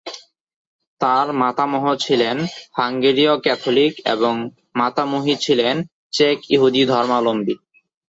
তার 1.01 1.27
মাতামহ 1.33 1.83
ছিলেন 1.95 2.37
হাঙ্গেরীয় 2.77 3.33
ক্যাথলিক 3.37 3.93
এবং 4.05 4.33
মাতামহী 4.75 5.35
ছিলেন 5.35 5.75
চেক 6.11 6.37
ইহুদি 6.51 6.81
ধর্মাবলম্বী। 6.85 7.55